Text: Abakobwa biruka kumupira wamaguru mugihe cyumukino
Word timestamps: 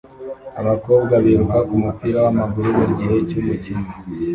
Abakobwa 0.61 1.13
biruka 1.25 1.57
kumupira 1.67 2.17
wamaguru 2.25 2.67
mugihe 2.79 3.15
cyumukino 3.29 3.87